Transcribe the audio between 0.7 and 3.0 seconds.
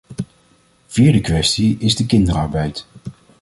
Vierde kwestie is de kinderarbeid.